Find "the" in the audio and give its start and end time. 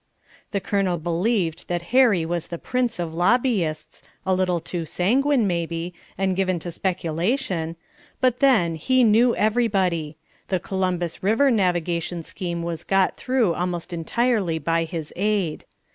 0.49-0.59, 2.47-2.57, 10.47-10.59